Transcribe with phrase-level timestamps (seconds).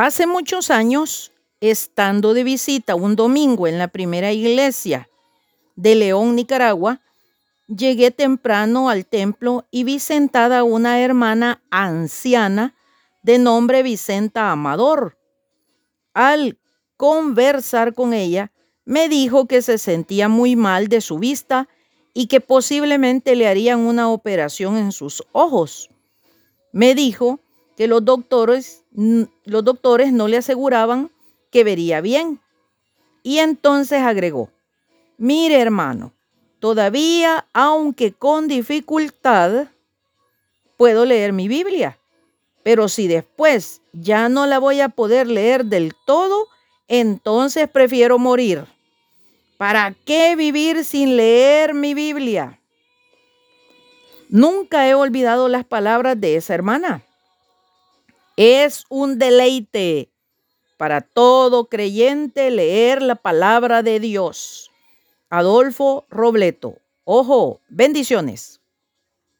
[0.00, 5.08] Hace muchos años, estando de visita un domingo en la primera iglesia
[5.74, 7.00] de León, Nicaragua,
[7.66, 12.76] llegué temprano al templo y vi sentada una hermana anciana
[13.24, 15.18] de nombre Vicenta Amador.
[16.14, 16.60] Al
[16.96, 18.52] conversar con ella,
[18.84, 21.68] me dijo que se sentía muy mal de su vista
[22.14, 25.90] y que posiblemente le harían una operación en sus ojos.
[26.70, 27.40] Me dijo
[27.78, 31.12] que los doctores, los doctores no le aseguraban
[31.52, 32.40] que vería bien.
[33.22, 34.50] Y entonces agregó,
[35.16, 36.12] mire hermano,
[36.58, 39.68] todavía, aunque con dificultad,
[40.76, 41.96] puedo leer mi Biblia.
[42.64, 46.48] Pero si después ya no la voy a poder leer del todo,
[46.88, 48.64] entonces prefiero morir.
[49.56, 52.58] ¿Para qué vivir sin leer mi Biblia?
[54.28, 57.04] Nunca he olvidado las palabras de esa hermana.
[58.38, 60.12] Es un deleite
[60.76, 64.70] para todo creyente leer la palabra de Dios.
[65.28, 66.76] Adolfo Robleto.
[67.02, 68.57] Ojo, bendiciones.